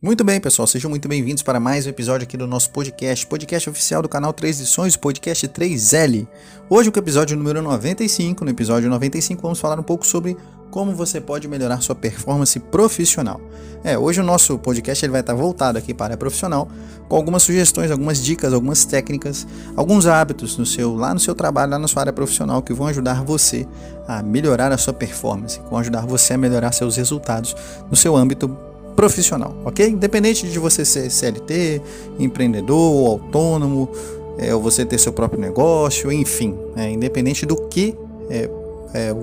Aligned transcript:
Muito 0.00 0.22
bem, 0.22 0.40
pessoal, 0.40 0.64
sejam 0.68 0.88
muito 0.88 1.08
bem-vindos 1.08 1.42
para 1.42 1.58
mais 1.58 1.84
um 1.84 1.90
episódio 1.90 2.22
aqui 2.22 2.36
do 2.36 2.46
nosso 2.46 2.70
podcast, 2.70 3.26
podcast 3.26 3.68
oficial 3.68 4.00
do 4.00 4.08
canal 4.08 4.32
3 4.32 4.60
Lições, 4.60 4.94
podcast 4.94 5.48
3L. 5.48 6.28
Hoje, 6.70 6.88
com 6.88 7.00
o 7.00 7.02
episódio 7.02 7.36
número 7.36 7.60
95, 7.60 8.44
no 8.44 8.50
episódio 8.52 8.88
95, 8.88 9.42
vamos 9.42 9.58
falar 9.58 9.76
um 9.76 9.82
pouco 9.82 10.06
sobre 10.06 10.36
como 10.70 10.94
você 10.94 11.20
pode 11.20 11.48
melhorar 11.48 11.80
sua 11.80 11.96
performance 11.96 12.60
profissional. 12.60 13.40
É, 13.82 13.98
hoje 13.98 14.20
o 14.20 14.22
nosso 14.22 14.56
podcast 14.56 15.04
ele 15.04 15.10
vai 15.10 15.20
estar 15.20 15.34
voltado 15.34 15.78
aqui 15.78 15.92
para 15.92 16.14
a 16.14 16.16
profissional, 16.16 16.68
com 17.08 17.16
algumas 17.16 17.42
sugestões, 17.42 17.90
algumas 17.90 18.22
dicas, 18.22 18.52
algumas 18.52 18.84
técnicas, 18.84 19.48
alguns 19.74 20.06
hábitos 20.06 20.56
no 20.56 20.64
seu, 20.64 20.94
lá 20.94 21.12
no 21.12 21.18
seu 21.18 21.34
trabalho, 21.34 21.72
lá 21.72 21.78
na 21.78 21.88
sua 21.88 22.02
área 22.02 22.12
profissional, 22.12 22.62
que 22.62 22.72
vão 22.72 22.86
ajudar 22.86 23.24
você 23.24 23.66
a 24.06 24.22
melhorar 24.22 24.70
a 24.70 24.78
sua 24.78 24.92
performance, 24.92 25.58
que 25.58 25.68
vão 25.68 25.80
ajudar 25.80 26.06
você 26.06 26.34
a 26.34 26.38
melhorar 26.38 26.70
seus 26.70 26.94
resultados 26.94 27.56
no 27.90 27.96
seu 27.96 28.14
âmbito 28.14 28.67
profissional, 28.98 29.54
ok? 29.64 29.90
Independente 29.90 30.48
de 30.48 30.58
você 30.58 30.84
ser 30.84 31.08
CLT, 31.08 31.80
empreendedor 32.18 33.06
autônomo, 33.06 33.88
é, 34.36 34.52
ou 34.52 34.60
você 34.60 34.84
ter 34.84 34.98
seu 34.98 35.12
próprio 35.12 35.40
negócio, 35.40 36.10
enfim, 36.10 36.58
é, 36.74 36.90
independente 36.90 37.46
do 37.46 37.54
que, 37.68 37.96
é, 38.28 38.50
é 38.92 39.14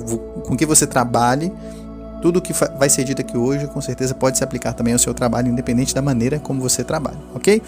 com 0.46 0.56
que 0.56 0.66
você 0.66 0.88
trabalhe, 0.88 1.52
tudo 2.22 2.42
que 2.42 2.54
vai 2.54 2.88
ser 2.88 3.04
dito 3.04 3.20
aqui 3.20 3.38
hoje, 3.38 3.68
com 3.68 3.82
certeza 3.82 4.14
pode 4.14 4.38
se 4.38 4.46
aplicar 4.46 4.72
também 4.72 4.94
ao 4.94 5.00
seu 5.00 5.14
trabalho, 5.14 5.50
independente 5.50 5.94
da 5.94 6.02
maneira 6.02 6.40
como 6.40 6.62
você 6.62 6.82
trabalha, 6.82 7.20
ok? 7.34 7.62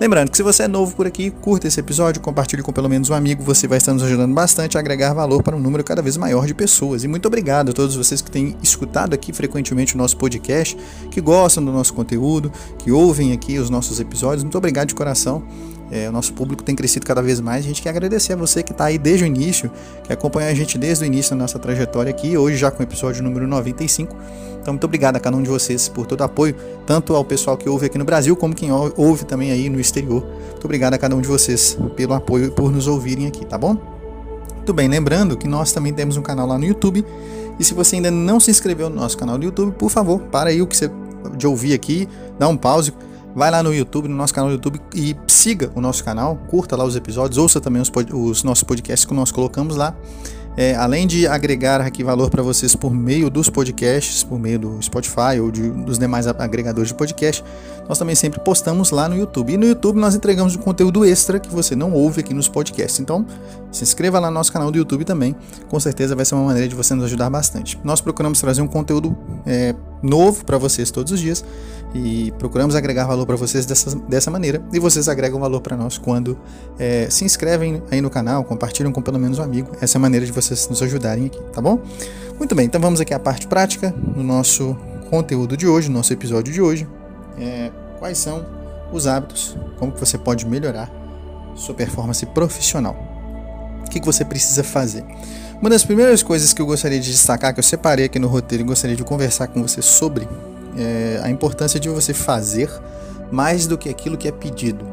Lembrando 0.00 0.30
que 0.30 0.36
se 0.36 0.42
você 0.42 0.64
é 0.64 0.68
novo 0.68 0.94
por 0.96 1.06
aqui, 1.06 1.30
curta 1.30 1.68
esse 1.68 1.78
episódio, 1.78 2.20
compartilhe 2.20 2.62
com 2.62 2.72
pelo 2.72 2.88
menos 2.88 3.10
um 3.10 3.14
amigo, 3.14 3.44
você 3.44 3.68
vai 3.68 3.78
estar 3.78 3.92
nos 3.92 4.02
ajudando 4.02 4.34
bastante 4.34 4.76
a 4.76 4.80
agregar 4.80 5.14
valor 5.14 5.42
para 5.42 5.54
um 5.54 5.60
número 5.60 5.84
cada 5.84 6.02
vez 6.02 6.16
maior 6.16 6.46
de 6.46 6.52
pessoas. 6.52 7.04
E 7.04 7.08
muito 7.08 7.26
obrigado 7.26 7.70
a 7.70 7.72
todos 7.72 7.94
vocês 7.94 8.20
que 8.20 8.30
têm 8.30 8.56
escutado 8.60 9.14
aqui 9.14 9.32
frequentemente 9.32 9.94
o 9.94 9.98
nosso 9.98 10.16
podcast, 10.16 10.76
que 11.10 11.20
gostam 11.20 11.64
do 11.64 11.70
nosso 11.70 11.94
conteúdo, 11.94 12.52
que 12.78 12.90
ouvem 12.90 13.32
aqui 13.32 13.56
os 13.58 13.70
nossos 13.70 14.00
episódios. 14.00 14.42
Muito 14.42 14.58
obrigado 14.58 14.88
de 14.88 14.94
coração. 14.94 15.44
É, 15.90 16.08
o 16.08 16.12
nosso 16.12 16.32
público 16.32 16.62
tem 16.62 16.74
crescido 16.74 17.06
cada 17.06 17.22
vez 17.22 17.40
mais. 17.40 17.64
A 17.64 17.68
gente 17.68 17.82
quer 17.82 17.90
agradecer 17.90 18.32
a 18.32 18.36
você 18.36 18.62
que 18.62 18.72
está 18.72 18.86
aí 18.86 18.98
desde 18.98 19.24
o 19.24 19.26
início, 19.26 19.70
que 20.02 20.12
acompanha 20.12 20.50
a 20.50 20.54
gente 20.54 20.78
desde 20.78 21.04
o 21.04 21.06
início 21.06 21.30
da 21.30 21.36
nossa 21.36 21.58
trajetória 21.58 22.10
aqui, 22.10 22.36
hoje 22.36 22.56
já 22.56 22.70
com 22.70 22.80
o 22.80 22.82
episódio 22.82 23.22
número 23.22 23.46
95. 23.46 24.16
Então, 24.60 24.72
muito 24.72 24.84
obrigado 24.84 25.16
a 25.16 25.20
cada 25.20 25.36
um 25.36 25.42
de 25.42 25.48
vocês 25.48 25.88
por 25.88 26.06
todo 26.06 26.22
o 26.22 26.24
apoio, 26.24 26.56
tanto 26.86 27.14
ao 27.14 27.22
pessoal 27.22 27.56
que 27.56 27.68
ouve 27.68 27.86
aqui 27.86 27.98
no 27.98 28.04
Brasil, 28.04 28.34
como 28.34 28.54
quem 28.54 28.70
ouve 28.72 29.26
também 29.26 29.50
aí 29.50 29.68
no 29.68 29.78
exterior. 29.78 30.24
Muito 30.24 30.64
obrigado 30.64 30.94
a 30.94 30.98
cada 30.98 31.14
um 31.14 31.20
de 31.20 31.28
vocês 31.28 31.76
pelo 31.94 32.14
apoio 32.14 32.46
e 32.46 32.50
por 32.50 32.72
nos 32.72 32.86
ouvirem 32.86 33.26
aqui, 33.26 33.44
tá 33.44 33.58
bom? 33.58 33.76
Muito 34.56 34.72
bem, 34.72 34.88
lembrando 34.88 35.36
que 35.36 35.46
nós 35.46 35.72
também 35.72 35.92
temos 35.92 36.16
um 36.16 36.22
canal 36.22 36.46
lá 36.46 36.56
no 36.56 36.64
YouTube. 36.64 37.04
E 37.58 37.62
se 37.62 37.74
você 37.74 37.96
ainda 37.96 38.10
não 38.10 38.40
se 38.40 38.50
inscreveu 38.50 38.88
no 38.88 38.96
nosso 38.96 39.18
canal 39.18 39.36
do 39.36 39.44
YouTube, 39.44 39.72
por 39.72 39.90
favor, 39.90 40.18
para 40.18 40.48
aí 40.48 40.62
o 40.62 40.66
que 40.66 40.74
você 40.74 40.90
de 41.36 41.46
ouvir 41.46 41.74
aqui, 41.74 42.08
dá 42.38 42.48
um 42.48 42.56
pause, 42.56 42.92
vai 43.34 43.50
lá 43.50 43.62
no 43.62 43.74
YouTube, 43.74 44.08
no 44.08 44.16
nosso 44.16 44.32
canal 44.32 44.48
do 44.50 44.54
YouTube 44.54 44.80
e 44.94 45.16
siga 45.26 45.70
o 45.74 45.80
nosso 45.80 46.04
canal, 46.04 46.36
curta 46.48 46.76
lá 46.76 46.84
os 46.84 46.96
episódios, 46.96 47.36
ouça 47.38 47.60
também 47.60 47.82
os, 47.82 47.90
os 48.12 48.44
nossos 48.44 48.64
podcasts 48.64 49.04
que 49.04 49.14
nós 49.14 49.32
colocamos 49.32 49.76
lá. 49.76 49.94
É, 50.56 50.76
além 50.76 51.04
de 51.04 51.26
agregar 51.26 51.80
aqui 51.80 52.04
valor 52.04 52.30
para 52.30 52.40
vocês 52.40 52.76
por 52.76 52.94
meio 52.94 53.28
dos 53.28 53.50
podcasts, 53.50 54.22
por 54.22 54.38
meio 54.38 54.58
do 54.58 54.80
Spotify 54.80 55.40
ou 55.42 55.50
de, 55.50 55.68
dos 55.68 55.98
demais 55.98 56.28
agregadores 56.28 56.90
de 56.90 56.94
podcast, 56.94 57.42
nós 57.88 57.98
também 57.98 58.14
sempre 58.14 58.40
postamos 58.40 58.90
lá 58.90 59.08
no 59.08 59.16
YouTube. 59.16 59.52
E 59.52 59.56
no 59.56 59.66
YouTube 59.66 59.98
nós 59.98 60.14
entregamos 60.14 60.56
um 60.56 60.60
conteúdo 60.60 61.04
extra 61.04 61.38
que 61.38 61.48
você 61.48 61.76
não 61.76 61.92
ouve 61.92 62.20
aqui 62.20 62.32
nos 62.32 62.48
podcasts. 62.48 63.00
Então, 63.00 63.26
se 63.70 63.82
inscreva 63.82 64.18
lá 64.18 64.28
no 64.28 64.34
nosso 64.34 64.52
canal 64.52 64.70
do 64.70 64.78
YouTube 64.78 65.04
também. 65.04 65.34
Com 65.68 65.78
certeza 65.78 66.14
vai 66.14 66.24
ser 66.24 66.34
uma 66.34 66.44
maneira 66.44 66.68
de 66.68 66.74
você 66.74 66.94
nos 66.94 67.04
ajudar 67.04 67.28
bastante. 67.28 67.78
Nós 67.84 68.00
procuramos 68.00 68.40
trazer 68.40 68.62
um 68.62 68.66
conteúdo 68.66 69.16
é, 69.44 69.74
novo 70.02 70.44
para 70.44 70.58
vocês 70.58 70.90
todos 70.90 71.12
os 71.12 71.20
dias 71.20 71.44
e 71.94 72.32
procuramos 72.38 72.74
agregar 72.74 73.06
valor 73.06 73.24
para 73.24 73.36
vocês 73.36 73.64
dessa, 73.66 73.96
dessa 74.08 74.30
maneira. 74.30 74.62
E 74.72 74.78
vocês 74.78 75.08
agregam 75.08 75.38
valor 75.38 75.60
para 75.60 75.76
nós 75.76 75.96
quando 75.96 76.36
é, 76.78 77.08
se 77.10 77.24
inscrevem 77.24 77.82
aí 77.90 78.00
no 78.00 78.10
canal, 78.10 78.44
compartilham 78.44 78.92
com 78.92 79.00
pelo 79.00 79.18
menos 79.18 79.38
um 79.38 79.42
amigo. 79.42 79.70
Essa 79.80 79.96
é 79.96 79.98
a 79.98 80.02
maneira 80.02 80.26
de 80.26 80.32
vocês 80.32 80.68
nos 80.68 80.82
ajudarem 80.82 81.26
aqui, 81.26 81.40
tá 81.52 81.60
bom? 81.60 81.80
Muito 82.38 82.54
bem, 82.54 82.66
então 82.66 82.80
vamos 82.80 83.00
aqui 83.00 83.14
à 83.14 83.18
parte 83.18 83.46
prática 83.46 83.94
no 84.16 84.24
nosso 84.24 84.76
conteúdo 85.08 85.56
de 85.56 85.68
hoje, 85.68 85.88
no 85.88 85.94
nosso 85.94 86.12
episódio 86.12 86.52
de 86.52 86.60
hoje. 86.60 86.86
É, 87.38 87.70
quais 87.98 88.18
são 88.18 88.44
os 88.92 89.06
hábitos, 89.06 89.56
como 89.78 89.92
que 89.92 90.00
você 90.00 90.16
pode 90.16 90.46
melhorar 90.46 90.90
sua 91.54 91.74
performance 91.74 92.24
profissional. 92.26 92.96
O 93.86 93.90
que, 93.90 94.00
que 94.00 94.06
você 94.06 94.24
precisa 94.24 94.64
fazer? 94.64 95.04
Uma 95.60 95.70
das 95.70 95.84
primeiras 95.84 96.22
coisas 96.22 96.52
que 96.52 96.60
eu 96.60 96.66
gostaria 96.66 96.98
de 97.00 97.10
destacar, 97.10 97.52
que 97.52 97.60
eu 97.60 97.64
separei 97.64 98.06
aqui 98.06 98.18
no 98.18 98.28
roteiro 98.28 98.64
e 98.64 98.66
gostaria 98.66 98.96
de 98.96 99.04
conversar 99.04 99.48
com 99.48 99.62
você 99.62 99.80
sobre, 99.80 100.28
é 100.76 101.20
a 101.22 101.30
importância 101.30 101.78
de 101.78 101.88
você 101.88 102.12
fazer 102.12 102.70
mais 103.30 103.66
do 103.66 103.78
que 103.78 103.88
aquilo 103.88 104.16
que 104.16 104.28
é 104.28 104.32
pedido. 104.32 104.84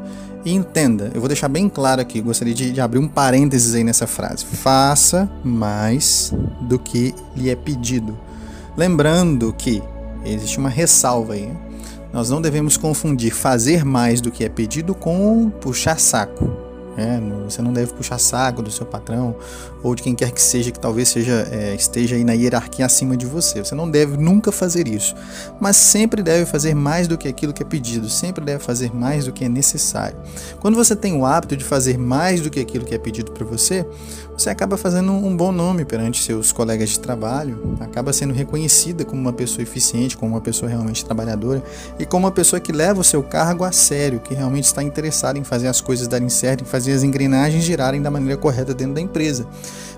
E 0.43 0.53
entenda, 0.53 1.11
eu 1.13 1.19
vou 1.19 1.27
deixar 1.27 1.47
bem 1.47 1.69
claro 1.69 2.01
aqui, 2.01 2.19
gostaria 2.19 2.53
de, 2.53 2.71
de, 2.71 2.81
abrir 2.81 2.99
um 2.99 3.07
parênteses 3.07 3.75
aí 3.75 3.83
nessa 3.83 4.07
frase. 4.07 4.45
Faça 4.45 5.29
mais 5.43 6.33
do 6.61 6.79
que 6.79 7.13
lhe 7.35 7.49
é 7.49 7.55
pedido. 7.55 8.17
Lembrando 8.75 9.53
que 9.53 9.83
existe 10.25 10.57
uma 10.57 10.69
ressalva 10.69 11.33
aí. 11.33 11.51
Nós 12.13 12.29
não 12.29 12.41
devemos 12.41 12.75
confundir 12.75 13.33
fazer 13.33 13.85
mais 13.85 14.19
do 14.19 14.31
que 14.31 14.43
é 14.43 14.49
pedido 14.49 14.93
com 14.93 15.49
puxar 15.61 15.99
saco. 15.99 16.51
É, 16.97 17.19
você 17.45 17.61
não 17.61 17.71
deve 17.71 17.93
puxar 17.93 18.17
saco 18.17 18.61
do 18.61 18.69
seu 18.69 18.85
patrão 18.85 19.35
ou 19.83 19.95
de 19.95 20.03
quem 20.03 20.15
quer 20.15 20.31
que 20.31 20.41
seja 20.41 20.71
que 20.71 20.79
talvez 20.79 21.09
seja, 21.09 21.47
é, 21.51 21.73
esteja 21.75 22.15
aí 22.15 22.23
na 22.23 22.33
hierarquia 22.33 22.85
acima 22.85 23.17
de 23.17 23.25
você. 23.25 23.63
Você 23.63 23.75
não 23.75 23.89
deve 23.89 24.17
nunca 24.17 24.51
fazer 24.51 24.87
isso, 24.87 25.15
mas 25.59 25.75
sempre 25.77 26.21
deve 26.21 26.45
fazer 26.45 26.75
mais 26.75 27.07
do 27.07 27.17
que 27.17 27.27
aquilo 27.27 27.53
que 27.53 27.63
é 27.63 27.65
pedido, 27.65 28.09
sempre 28.09 28.43
deve 28.43 28.63
fazer 28.63 28.93
mais 28.93 29.25
do 29.25 29.31
que 29.31 29.45
é 29.45 29.49
necessário. 29.49 30.17
Quando 30.59 30.75
você 30.75 30.95
tem 30.95 31.17
o 31.17 31.25
hábito 31.25 31.55
de 31.57 31.63
fazer 31.63 31.97
mais 31.97 32.41
do 32.41 32.49
que 32.49 32.59
aquilo 32.59 32.85
que 32.85 32.93
é 32.93 32.97
pedido 32.97 33.31
para 33.31 33.45
você, 33.45 33.85
você 34.37 34.49
acaba 34.49 34.75
fazendo 34.75 35.11
um 35.11 35.35
bom 35.35 35.51
nome 35.51 35.85
perante 35.85 36.23
seus 36.23 36.51
colegas 36.51 36.89
de 36.89 36.99
trabalho, 36.99 37.77
acaba 37.79 38.11
sendo 38.11 38.33
reconhecida 38.33 39.05
como 39.05 39.21
uma 39.21 39.33
pessoa 39.33 39.61
eficiente, 39.61 40.17
como 40.17 40.33
uma 40.33 40.41
pessoa 40.41 40.69
realmente 40.69 41.05
trabalhadora 41.05 41.61
e 41.99 42.05
como 42.05 42.25
uma 42.25 42.31
pessoa 42.31 42.59
que 42.59 42.71
leva 42.71 43.01
o 43.01 43.03
seu 43.03 43.21
cargo 43.21 43.63
a 43.63 43.71
sério, 43.71 44.19
que 44.19 44.33
realmente 44.33 44.65
está 44.65 44.81
interessada 44.81 45.37
em 45.37 45.43
fazer 45.43 45.67
as 45.67 45.79
coisas 45.79 46.07
darem 46.07 46.29
certo, 46.29 46.63
em 46.63 46.65
fazer 46.65 46.91
as 46.93 47.03
engrenagens 47.03 47.63
girarem 47.63 48.01
da 48.01 48.09
maneira 48.09 48.35
correta 48.35 48.73
dentro 48.73 48.95
da 48.95 49.01
empresa. 49.01 49.45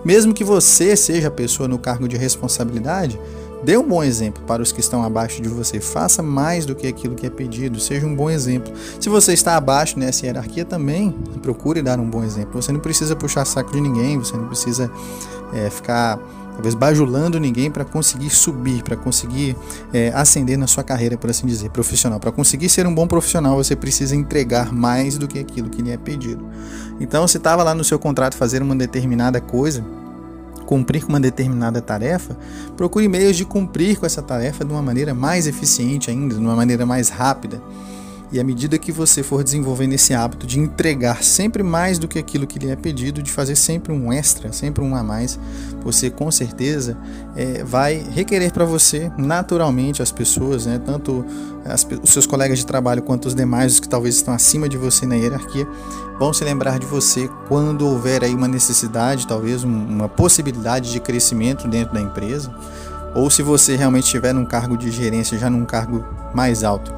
Mesmo 0.04 0.34
que 0.34 0.44
você 0.44 0.96
seja 0.96 1.28
a 1.28 1.32
pessoa 1.32 1.68
no 1.68 1.80
cargo 1.80 2.08
de 2.08 2.18
responsabilidade, 2.18 3.20
Dê 3.64 3.78
um 3.78 3.88
bom 3.88 4.04
exemplo 4.04 4.44
para 4.46 4.62
os 4.62 4.74
que 4.74 4.82
estão 4.82 5.04
abaixo 5.04 5.42
de 5.42 5.48
você. 5.48 5.80
Faça 5.80 6.22
mais 6.22 6.66
do 6.66 6.76
que 6.76 6.86
aquilo 6.86 7.16
que 7.16 7.26
é 7.26 7.30
pedido. 7.30 7.80
Seja 7.80 8.06
um 8.06 8.14
bom 8.14 8.30
exemplo. 8.30 8.74
Se 9.00 9.08
você 9.08 9.32
está 9.32 9.56
abaixo 9.56 9.98
nessa 9.98 10.26
hierarquia, 10.26 10.66
também 10.66 11.12
procure 11.42 11.82
dar 11.82 11.98
um 11.98 12.10
bom 12.10 12.24
exemplo. 12.26 12.62
Você 12.62 12.74
não 12.74 12.82
precisa 12.82 13.16
puxar 13.16 13.46
saco 13.46 13.72
de 13.72 13.80
ninguém. 13.80 14.20
Você 14.20 14.36
não 14.36 14.48
precisa 14.48 14.92
é, 15.54 15.70
ficar 15.70 16.20
talvez 16.54 16.76
bajulando 16.76 17.40
ninguém 17.40 17.70
para 17.70 17.84
conseguir 17.84 18.30
subir, 18.30 18.84
para 18.84 18.96
conseguir 18.96 19.56
é, 19.92 20.10
ascender 20.14 20.58
na 20.58 20.68
sua 20.68 20.84
carreira, 20.84 21.18
por 21.18 21.30
assim 21.30 21.46
dizer, 21.46 21.70
profissional. 21.70 22.20
Para 22.20 22.32
conseguir 22.32 22.70
ser 22.70 22.88
um 22.88 22.94
bom 22.94 23.08
profissional, 23.08 23.56
você 23.56 23.76
precisa 23.76 24.16
entregar 24.16 24.72
mais 24.72 25.18
do 25.18 25.28
que 25.28 25.40
aquilo 25.40 25.70
que 25.70 25.82
lhe 25.82 25.92
é 25.92 25.98
pedido. 25.98 26.46
Então, 27.00 27.28
se 27.28 27.38
estava 27.38 27.64
lá 27.64 27.74
no 27.74 27.84
seu 27.84 28.00
contrato 28.00 28.36
fazer 28.36 28.62
uma 28.62 28.76
determinada 28.76 29.42
coisa, 29.42 29.84
cumprir 30.66 31.04
com 31.04 31.10
uma 31.10 31.20
determinada 31.20 31.82
tarefa, 31.82 32.38
procure 32.78 33.08
meios 33.08 33.36
de 33.36 33.46
cumprir 33.46 34.00
com 34.00 34.06
essa 34.06 34.22
tarefa 34.22 34.64
de 34.64 34.72
uma 34.72 34.82
maneira 34.82 35.14
mais 35.14 35.48
eficiente 35.48 36.10
ainda, 36.10 36.36
de 36.36 36.42
uma 36.42 36.56
maneira 36.56 36.86
mais 36.86 37.10
rápida. 37.10 37.62
E 38.34 38.40
à 38.40 38.44
medida 38.44 38.80
que 38.80 38.92
você 38.92 39.22
for 39.22 39.44
desenvolvendo 39.44 39.94
esse 39.94 40.12
hábito 40.12 40.48
de 40.48 40.60
entregar 40.60 41.24
sempre 41.24 41.62
mais 41.62 42.00
do 42.00 42.08
que 42.08 42.18
aquilo 42.18 42.48
que 42.48 42.58
lhe 42.58 42.72
é 42.72 42.76
pedido, 42.76 43.22
de 43.22 43.32
fazer 43.32 43.56
sempre 43.56 43.94
um 43.94 44.12
extra, 44.12 44.52
sempre 44.52 44.84
um 44.84 44.96
a 44.96 45.04
mais, 45.04 45.40
você 45.84 46.10
com 46.10 46.32
certeza 46.32 46.98
é, 47.36 47.64
vai 47.64 48.04
requerer 48.12 48.52
para 48.52 48.66
você 48.66 49.12
naturalmente 49.20 50.02
as 50.02 50.12
pessoas, 50.12 50.66
né, 50.66 50.82
tanto 50.84 51.24
as, 51.64 51.88
os 52.02 52.12
seus 52.12 52.26
colegas 52.26 52.58
de 52.58 52.66
trabalho 52.66 53.04
quanto 53.04 53.28
os 53.28 53.36
demais, 53.36 53.74
os 53.74 53.80
que 53.80 53.88
talvez 53.88 54.16
estão 54.16 54.34
acima 54.34 54.68
de 54.68 54.78
você 54.78 55.06
na 55.06 55.14
hierarquia, 55.14 55.68
vão 56.18 56.34
se 56.34 56.44
lembrar 56.44 56.80
de 56.80 56.88
você 56.88 57.30
quando 57.48 57.88
houver 57.88 58.24
aí 58.24 58.34
uma 58.34 58.48
necessidade, 58.48 59.28
talvez 59.28 59.64
uma 59.64 60.10
possibilidade 60.10 60.92
de 60.92 61.00
crescimento 61.00 61.68
dentro 61.68 61.94
da 61.94 62.02
empresa, 62.02 62.52
ou 63.14 63.30
se 63.30 63.44
você 63.44 63.76
realmente 63.76 64.06
estiver 64.06 64.34
num 64.34 64.44
cargo 64.44 64.76
de 64.76 64.90
gerência, 64.90 65.38
já 65.38 65.52
num 65.52 65.66
cargo 65.66 66.04
mais 66.34 66.64
alto 66.64 66.92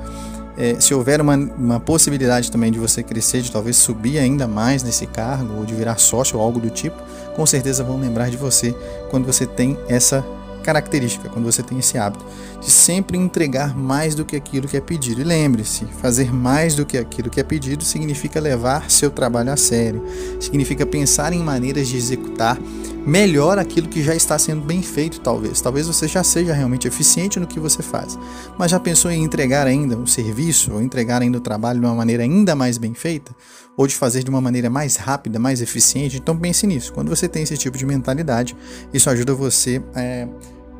é, 0.57 0.80
se 0.80 0.94
houver 0.94 1.22
uma, 1.22 1.36
uma 1.36 1.80
possibilidade 1.80 2.52
também 2.52 2.72
de 2.72 2.80
você 2.80 3.04
crescer, 3.04 3.42
de 3.42 3.52
talvez 3.52 3.75
subir 3.75 4.18
ainda 4.18 4.48
mais 4.48 4.84
nesse 4.84 5.06
cargo, 5.06 5.57
ou 5.57 5.66
de 5.66 5.74
virar 5.74 5.98
sócio 5.98 6.38
ou 6.38 6.44
algo 6.44 6.60
do 6.60 6.69
tipo, 6.69 6.96
com 7.36 7.46
certeza 7.46 7.84
vão 7.84 8.00
lembrar 8.00 8.30
de 8.30 8.38
você 8.38 8.74
quando 9.10 9.25
você 9.25 9.46
tem 9.46 9.78
essa 9.88 10.25
característica, 10.66 11.30
quando 11.30 11.46
você 11.46 11.62
tem 11.62 11.78
esse 11.78 11.96
hábito 11.96 12.26
de 12.60 12.72
sempre 12.72 13.18
entregar 13.18 13.78
mais 13.78 14.16
do 14.16 14.26
que 14.26 14.36
aquilo 14.36 14.68
que 14.68 14.76
é 14.76 14.82
pedido. 14.82 15.22
E 15.22 15.24
lembre-se, 15.24 15.86
fazer 16.02 16.34
mais 16.34 16.74
do 16.74 16.86
que 16.86 16.98
aquilo 16.98 17.30
que 17.30 17.40
é 17.40 17.44
pedido 17.44 17.84
significa 17.84 18.40
levar 18.40 18.90
seu 18.90 19.12
trabalho 19.12 19.52
a 19.52 19.58
sério, 19.58 20.04
significa 20.40 20.86
pensar 20.86 21.32
em 21.34 21.40
maneiras 21.40 21.88
de 21.88 21.96
executar 21.96 22.58
melhor 23.06 23.60
aquilo 23.60 23.88
que 23.88 24.02
já 24.02 24.16
está 24.16 24.40
sendo 24.40 24.62
bem 24.62 24.82
feito, 24.82 25.20
talvez. 25.20 25.62
Talvez 25.62 25.86
você 25.86 26.08
já 26.08 26.24
seja 26.24 26.54
realmente 26.54 26.88
eficiente 26.88 27.40
no 27.40 27.46
que 27.46 27.60
você 27.60 27.84
faz, 27.84 28.18
mas 28.58 28.72
já 28.72 28.80
pensou 28.80 29.12
em 29.12 29.24
entregar 29.24 29.68
ainda 29.68 29.96
o 29.96 30.08
serviço 30.08 30.74
ou 30.74 30.82
entregar 30.82 31.22
ainda 31.22 31.38
o 31.38 31.42
trabalho 31.42 31.80
de 31.80 31.86
uma 31.86 31.94
maneira 31.94 32.24
ainda 32.24 32.56
mais 32.56 32.80
bem 32.80 32.96
feita? 32.96 33.36
Ou 33.78 33.86
de 33.86 33.94
fazer 33.94 34.24
de 34.24 34.30
uma 34.30 34.42
maneira 34.42 34.70
mais 34.70 34.96
rápida, 34.96 35.38
mais 35.38 35.62
eficiente? 35.62 36.18
Então 36.18 36.36
pense 36.36 36.66
nisso. 36.66 36.94
Quando 36.94 37.10
você 37.10 37.28
tem 37.28 37.44
esse 37.44 37.58
tipo 37.58 37.78
de 37.78 37.86
mentalidade, 37.86 38.56
isso 38.94 39.10
ajuda 39.10 39.36
você 39.36 39.84
é, 39.94 40.28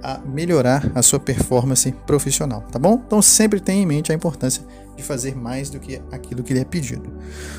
a 0.06 0.20
melhorar 0.20 0.92
a 0.94 1.02
sua 1.02 1.20
performance 1.20 1.92
profissional, 2.06 2.62
tá 2.72 2.78
bom? 2.78 3.02
Então 3.08 3.20
sempre 3.24 3.60
tenha 3.60 3.82
em 3.82 3.88
mente 3.88 4.12
a 4.12 4.16
importância 4.16 4.64
de 4.96 5.02
fazer 5.02 5.36
mais 5.36 5.72
do 5.72 5.80
que 5.80 6.00
aquilo 6.12 6.44
que 6.44 6.54
lhe 6.54 6.60
é 6.60 6.64
pedido. 6.64 7.12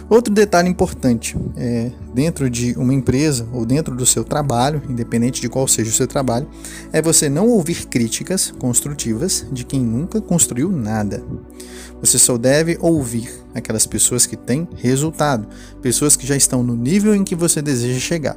Outro 0.08 0.32
detalhe 0.32 0.68
importante 0.68 1.36
é 1.56 1.90
dentro 2.14 2.48
de 2.48 2.72
uma 2.78 2.94
empresa 2.94 3.48
ou 3.52 3.66
dentro 3.66 3.96
do 3.96 4.06
seu 4.06 4.22
trabalho, 4.22 4.80
independente 4.88 5.40
de 5.40 5.48
qual 5.48 5.66
seja 5.66 5.90
o 5.90 5.92
seu 5.92 6.06
trabalho, 6.06 6.48
é 6.92 7.02
você 7.02 7.28
não 7.28 7.48
ouvir 7.48 7.86
críticas 7.88 8.52
construtivas 8.52 9.44
de 9.50 9.64
quem 9.64 9.80
nunca 9.80 10.20
construiu 10.20 10.70
nada. 10.70 11.24
Você 12.00 12.16
só 12.16 12.38
deve 12.38 12.78
ouvir 12.80 13.28
aquelas 13.54 13.86
pessoas 13.86 14.24
que 14.24 14.36
têm 14.36 14.68
resultado, 14.76 15.48
pessoas 15.82 16.14
que 16.14 16.26
já 16.26 16.36
estão 16.36 16.62
no 16.62 16.76
nível 16.76 17.12
em 17.12 17.24
que 17.24 17.34
você 17.34 17.60
deseja 17.60 17.98
chegar. 17.98 18.36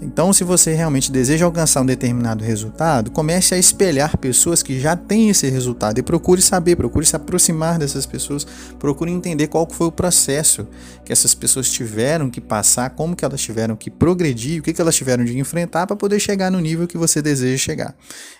Então, 0.00 0.32
se 0.32 0.44
você 0.44 0.74
realmente 0.74 1.10
deseja 1.10 1.44
alcançar 1.44 1.80
um 1.80 1.86
determinado 1.86 2.44
resultado, 2.44 3.10
comece 3.10 3.54
a 3.54 3.58
espelhar 3.58 4.16
pessoas 4.16 4.62
que 4.62 4.78
já 4.78 4.94
têm 4.94 5.30
esse 5.30 5.48
resultado 5.50 5.98
e 5.98 6.02
procure 6.02 6.40
saber, 6.40 6.76
procure 6.76 7.04
se 7.04 7.16
aproximar 7.16 7.78
dessas 7.78 8.06
pessoas, 8.06 8.46
procure 8.78 9.10
entender 9.10 9.48
qual 9.48 9.68
foi 9.68 9.88
o 9.88 9.92
processo 9.92 10.68
que 11.04 11.12
essas 11.12 11.34
pessoas 11.34 11.68
tiveram 11.68 12.30
que 12.30 12.40
passar, 12.40 12.90
como 12.90 13.16
que 13.16 13.24
elas 13.24 13.40
tiveram 13.40 13.74
que 13.74 13.90
progredir, 13.90 14.60
o 14.60 14.62
que, 14.62 14.72
que 14.72 14.80
elas 14.80 14.94
tiveram 14.94 15.24
de 15.24 15.36
enfrentar 15.36 15.86
para 15.86 15.96
poder 15.96 16.20
chegar 16.20 16.50
no 16.50 16.60
nível 16.60 16.86
que 16.86 16.96
você 16.96 17.20
deseja 17.20 17.56
chegar. 17.56 17.94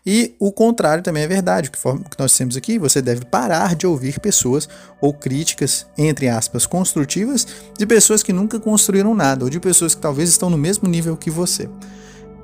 E 0.07 0.37
o 0.39 0.53
contrário 0.53 1.03
também 1.03 1.25
é 1.25 1.29
verdade, 1.29 1.71
que 1.71 1.79
nós 2.19 2.37
temos 2.37 2.57
aqui, 2.57 2.79
você 2.79 3.03
deve 3.03 3.25
parar 3.25 3.75
de 3.75 3.87
ouvir 3.87 4.21
pessoas 4.21 4.69
ou 5.01 5.13
críticas, 5.13 5.87
entre 5.97 6.29
aspas, 6.29 6.67
construtivas, 6.67 7.47
de 7.77 7.87
pessoas 7.87 8.23
que 8.23 8.33
nunca 8.33 8.61
construíram 8.61 9.15
nada, 9.15 9.45
ou 9.45 9.51
de 9.51 9.59
pessoas 9.59 9.95
que 9.95 10.01
talvez 10.01 10.29
estão 10.29 10.49
no 10.49 10.59
mesmo 10.59 10.89
nível 10.89 11.17
que 11.17 11.31
você 11.31 11.48
você. 11.49 11.69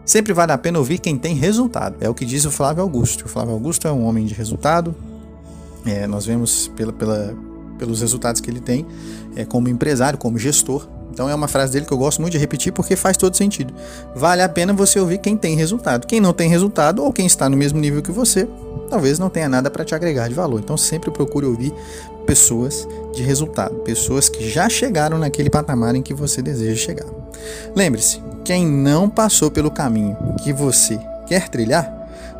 Sempre 0.05 0.33
vale 0.33 0.53
a 0.53 0.59
pena 0.59 0.79
ouvir 0.79 0.99
quem 0.99 1.17
tem 1.17 1.35
resultado. 1.35 1.97
É 2.01 2.09
o 2.09 2.15
que 2.15 2.27
diz 2.27 2.45
o 2.45 2.51
Flávio 2.51 2.83
Augusto. 2.83 3.25
O 3.25 3.29
Flávio 3.29 3.55
Augusto 3.55 3.89
é 3.89 3.93
um 3.93 4.05
homem 4.05 4.27
de 4.27 4.35
resultado. 4.35 4.95
É, 5.87 6.06
nós 6.06 6.27
vemos 6.27 6.69
pela, 6.77 6.93
pela, 6.93 7.35
pelos 7.79 8.01
resultados 8.01 8.41
que 8.41 8.51
ele 8.51 8.61
tem 8.61 8.87
é, 9.35 9.45
como 9.45 9.69
empresário, 9.69 10.19
como 10.19 10.39
gestor. 10.39 10.87
Então 11.11 11.29
é 11.29 11.35
uma 11.35 11.47
frase 11.47 11.73
dele 11.73 11.87
que 11.87 11.93
eu 11.93 11.97
gosto 11.97 12.21
muito 12.21 12.33
de 12.33 12.39
repetir 12.39 12.73
porque 12.73 12.97
faz 12.97 13.17
todo 13.17 13.37
sentido. 13.37 13.73
Vale 14.17 14.43
a 14.43 14.49
pena 14.49 14.73
você 14.73 14.99
ouvir 14.99 15.19
quem 15.19 15.37
tem 15.37 15.55
resultado. 15.55 16.06
Quem 16.06 16.21
não 16.21 16.33
tem 16.33 16.51
resultado 16.51 17.03
ou 17.03 17.12
quem 17.12 17.25
está 17.25 17.49
no 17.49 17.56
mesmo 17.56 17.79
nível 17.79 18.03
que 18.03 18.11
você, 18.11 18.49
talvez 18.91 19.19
não 19.19 19.31
tenha 19.31 19.49
nada 19.49 19.71
para 19.71 19.85
te 19.85 19.95
agregar 19.95 20.29
de 20.29 20.35
valor. 20.35 20.61
Então 20.61 20.77
sempre 20.77 21.11
procure 21.12 21.47
ouvir 21.47 21.73
pessoas 22.26 22.87
de 23.15 23.23
resultado, 23.23 23.76
pessoas 23.76 24.29
que 24.29 24.49
já 24.49 24.69
chegaram 24.69 25.19
naquele 25.19 25.50
patamar 25.50 25.94
em 25.94 26.03
que 26.03 26.12
você 26.12 26.43
deseja 26.43 26.76
chegar. 26.76 27.06
Lembre-se, 27.75 28.21
quem 28.44 28.67
não 28.67 29.09
passou 29.09 29.50
pelo 29.50 29.71
caminho 29.71 30.17
que 30.43 30.53
você 30.53 30.99
quer 31.26 31.49
trilhar 31.49 31.93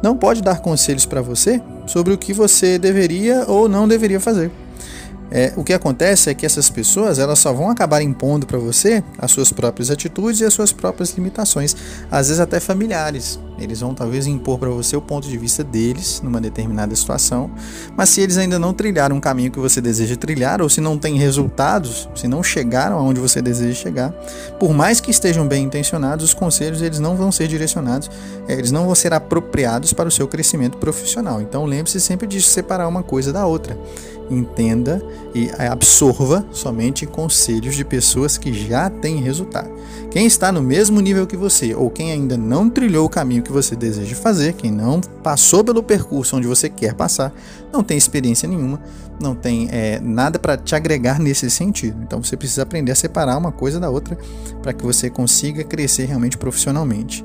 não 0.03 0.17
pode 0.17 0.43
dar 0.43 0.61
conselhos 0.61 1.07
para 1.07 1.23
você 1.23 1.63
sobre 1.87 2.13
o 2.13 2.19
que 2.19 2.33
você 2.33 2.79
deveria 2.79 3.45
ou 3.47 3.69
não 3.69 3.89
deveria 3.89 4.21
fazer. 4.21 4.51
É, 5.31 5.53
o 5.57 5.65
que 5.65 5.73
acontece 5.73 6.31
é 6.31 6.35
que 6.35 6.47
essas 6.47 6.71
pessoas 6.71 7.19
elas 7.19 7.39
só 7.39 7.53
vão 7.53 7.71
acabar 7.71 8.03
impondo 8.03 8.47
para 8.47 8.59
você 8.59 9.03
as 9.19 9.31
suas 9.31 9.53
próprias 9.53 9.91
atitudes 9.91 10.41
e 10.41 10.45
as 10.45 10.53
suas 10.55 10.73
próprias 10.73 11.13
limitações, 11.13 11.75
às 12.11 12.29
vezes 12.29 12.41
até 12.41 12.61
familiares. 12.61 13.39
Eles 13.59 13.81
vão 13.81 13.95
talvez 13.95 14.27
impor 14.27 14.59
para 14.59 14.69
você 14.69 14.97
o 14.97 15.01
ponto 15.01 15.29
de 15.29 15.39
vista 15.39 15.63
deles 15.63 16.21
numa 16.23 16.41
determinada 16.41 16.95
situação, 16.95 17.51
mas 17.97 18.09
se 18.09 18.21
eles 18.21 18.37
ainda 18.37 18.59
não 18.59 18.75
trilharam 18.75 19.17
um 19.17 19.21
caminho 19.21 19.51
que 19.51 19.59
você 19.59 19.81
deseja 19.81 20.17
trilhar, 20.17 20.61
ou 20.61 20.69
se 20.69 20.81
não 20.81 20.99
têm 20.99 21.17
resultados, 21.17 22.09
se 22.15 22.27
não 22.27 22.43
chegaram 22.43 22.99
aonde 22.99 23.21
você 23.21 23.41
deseja 23.41 23.75
chegar, 23.75 24.11
por 24.59 24.75
mais 24.75 25.01
que 25.01 25.11
estejam 25.11 25.47
bem 25.47 25.65
intencionados, 25.65 26.25
os 26.25 26.35
conselhos 26.35 26.83
eles 26.83 26.99
não 26.99 27.17
vão 27.17 27.31
ser 27.31 27.47
direcionados, 27.47 28.11
é, 28.49 28.55
eles 28.55 28.73
não 28.73 28.87
vão 28.87 28.95
ser 28.95 29.13
apropriados 29.13 29.93
para 29.93 30.09
o 30.09 30.13
seu 30.13 30.27
crescimento 30.27 30.79
profissional. 30.79 31.41
Então 31.41 31.65
lembre-se 31.65 32.01
sempre 32.01 32.27
de 32.27 32.43
separar 32.43 32.89
uma 32.89 33.03
coisa 33.03 33.33
da 33.33 33.47
outra 33.47 33.79
entenda 34.31 35.03
e 35.35 35.51
absorva 35.59 36.47
somente 36.51 37.07
conselhos 37.07 37.75
de 37.75 37.85
pessoas 37.85 38.39
que 38.39 38.53
já 38.53 38.89
têm 38.89 39.23
resultado. 39.23 39.71
Quem 40.11 40.27
está 40.27 40.53
no 40.53 40.63
mesmo 40.63 41.01
nível 41.01 41.27
que 41.27 41.37
você 41.37 41.75
ou 41.75 41.91
quem 41.91 42.13
ainda 42.13 42.37
não 42.37 42.71
trilhou 42.71 43.07
o 43.07 43.09
caminho 43.09 43.43
que 43.43 43.53
você 43.53 43.75
deseja 43.75 44.15
fazer, 44.15 44.55
quem 44.55 44.71
não 44.71 45.01
passou 45.01 45.65
pelo 45.65 45.83
percurso 45.83 46.37
onde 46.37 46.47
você 46.47 46.69
quer 46.69 46.95
passar, 46.95 47.33
não 47.73 47.83
tem 47.83 47.97
experiência 47.97 48.49
nenhuma, 48.49 48.81
não 49.21 49.35
tem 49.35 49.69
é, 49.71 50.01
nada 50.01 50.39
para 50.39 50.57
te 50.57 50.75
agregar 50.75 51.19
nesse 51.19 51.51
sentido. 51.51 52.01
Então 52.03 52.23
você 52.23 52.37
precisa 52.37 52.63
aprender 52.63 52.93
a 52.93 52.97
separar 52.97 53.37
uma 53.37 53.53
coisa 53.53 53.81
da 53.81 53.91
outra 53.91 54.17
para 54.63 54.73
que 54.73 54.85
você 54.85 55.11
consiga 55.11 55.65
crescer 55.65 56.05
realmente 56.05 56.39
profissionalmente 56.39 57.25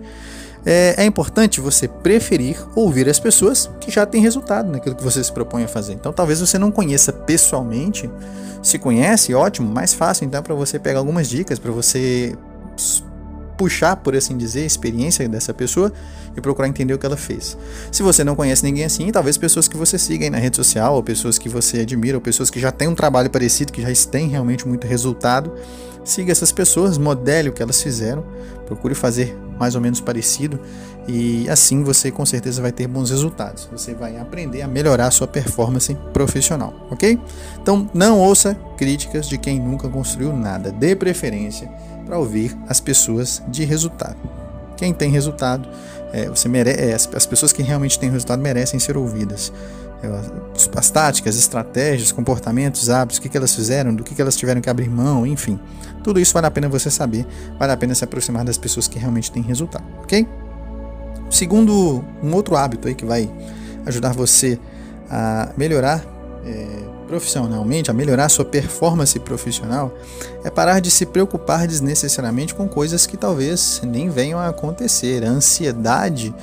é, 0.66 0.96
é, 0.98 1.06
importante 1.06 1.62
você 1.62 1.88
preferir 1.88 2.58
ouvir 2.76 3.08
as 3.10 3.20
pessoas 3.20 3.70
que 3.80 3.90
já 3.92 4.06
têm 4.06 4.22
resultado 4.22 4.70
naquilo 4.72 4.96
que 4.96 5.04
você 5.04 5.24
se 5.24 5.32
propõe 5.32 5.64
a 5.64 5.68
fazer. 5.68 5.94
Então, 5.94 6.12
talvez 6.12 6.40
você 6.40 6.58
não 6.58 6.72
conheça 6.72 7.14
pessoalmente, 7.14 8.10
se 8.62 8.78
conhece, 8.78 9.34
ótimo, 9.34 9.72
mais 9.72 9.94
fácil 9.94 10.26
então 10.26 10.44
para 10.44 10.54
você 10.54 10.78
pegar 10.78 11.00
algumas 11.00 11.30
dicas, 11.30 11.60
para 11.60 11.72
você 11.72 12.36
puxar, 13.60 13.98
por 13.98 14.16
assim 14.16 14.38
dizer, 14.38 14.62
a 14.62 14.66
experiência 14.66 15.28
dessa 15.28 15.54
pessoa 15.54 15.92
e 16.36 16.40
procurar 16.40 16.70
entender 16.70 16.94
o 16.94 16.98
que 16.98 17.06
ela 17.06 17.18
fez. 17.18 17.58
Se 17.92 18.02
você 18.02 18.24
não 18.24 18.34
conhece 18.34 18.64
ninguém 18.64 18.86
assim, 18.86 19.12
talvez 19.12 19.38
pessoas 19.38 19.68
que 19.68 19.76
você 19.76 20.00
siga 20.00 20.24
aí 20.24 20.30
na 20.30 20.38
rede 20.38 20.56
social, 20.56 20.96
ou 20.96 21.04
pessoas 21.04 21.38
que 21.38 21.50
você 21.50 21.82
admira, 21.82 22.16
ou 22.16 22.22
pessoas 22.22 22.50
que 22.50 22.58
já 22.58 22.72
têm 22.72 22.88
um 22.88 22.96
trabalho 22.96 23.30
parecido, 23.30 23.74
que 23.74 23.82
já 23.82 23.90
têm 24.10 24.30
realmente 24.30 24.66
muito 24.66 24.88
resultado, 24.88 25.52
siga 26.06 26.32
essas 26.32 26.54
pessoas, 26.54 26.98
modele 26.98 27.50
o 27.50 27.52
que 27.52 27.62
elas 27.62 27.84
fizeram, 27.84 28.24
procure 28.66 28.96
fazer 28.96 29.38
mais 29.60 29.76
ou 29.76 29.82
menos 29.82 30.00
parecido 30.00 30.58
e 31.06 31.50
assim 31.50 31.84
você 31.84 32.12
com 32.12 32.26
certeza 32.26 32.62
vai 32.62 32.72
ter 32.72 32.88
bons 32.88 33.10
resultados. 33.10 33.68
Você 33.74 33.94
vai 33.94 34.18
aprender 34.18 34.62
a 34.62 34.70
melhorar 34.70 35.08
a 35.08 35.12
sua 35.12 35.28
performance 35.28 35.94
profissional, 36.14 36.74
ok? 36.90 37.20
Então 37.62 37.90
não 37.94 38.20
ouça 38.20 38.56
críticas 38.78 39.28
de 39.28 39.38
quem 39.38 39.60
nunca 39.60 39.90
construiu 39.90 40.32
nada, 40.32 40.72
dê 40.72 40.96
preferência 40.96 41.70
para 42.10 42.18
ouvir 42.18 42.58
as 42.68 42.80
pessoas 42.80 43.40
de 43.48 43.64
resultado. 43.64 44.18
Quem 44.76 44.92
tem 44.92 45.12
resultado, 45.12 45.70
é, 46.12 46.28
você 46.28 46.50
merece, 46.50 46.82
é, 46.82 46.94
as, 46.94 47.08
as 47.14 47.26
pessoas 47.28 47.54
que 47.54 47.62
realmente 47.62 48.00
têm 48.00 48.10
resultado 48.10 48.42
merecem 48.42 48.80
ser 48.80 48.98
ouvidas 48.98 49.54
as 50.76 50.90
táticas, 50.90 51.38
estratégias, 51.38 52.12
comportamentos, 52.12 52.90
hábitos, 52.90 53.18
o 53.18 53.22
que, 53.22 53.28
que 53.28 53.38
elas 53.38 53.54
fizeram, 53.54 53.94
do 53.94 54.02
que, 54.02 54.16
que 54.16 54.22
elas 54.22 54.36
tiveram 54.36 54.62
que 54.62 54.70
abrir 54.70 54.90
mão, 54.90 55.28
enfim. 55.28 55.60
Tudo 56.02 56.22
isso 56.22 56.34
vale 56.34 56.48
a 56.48 56.52
pena 56.52 56.70
você 56.70 56.90
saber, 56.90 57.28
vale 57.60 57.74
a 57.74 57.78
pena 57.78 57.94
se 57.94 58.06
aproximar 58.06 58.46
das 58.46 58.58
pessoas 58.58 58.88
que 58.88 58.98
realmente 58.98 59.30
têm 59.30 59.44
resultado, 59.44 59.84
ok? 60.02 60.26
Segundo, 61.30 62.04
um 62.24 62.34
outro 62.34 62.56
hábito 62.56 62.88
aí 62.88 62.96
que 62.96 63.06
vai 63.06 63.30
ajudar 63.86 64.14
você 64.14 64.58
a 65.10 65.50
melhorar 65.58 66.02
é, 66.46 66.68
profissionalmente, 67.08 67.90
a 67.90 67.94
melhorar 67.94 68.26
a 68.26 68.30
sua 68.30 68.46
performance 68.46 69.18
profissional, 69.20 69.94
é 70.44 70.50
parar 70.50 70.80
de 70.80 70.92
se 70.92 71.06
preocupar 71.06 71.68
desnecessariamente 71.68 72.54
com 72.54 72.68
coisas 72.68 73.06
que 73.06 73.18
talvez 73.18 73.82
nem 73.84 74.10
venham 74.10 74.40
a 74.40 74.48
acontecer. 74.48 75.24
A 75.24 75.30
ansiedade 75.30 76.34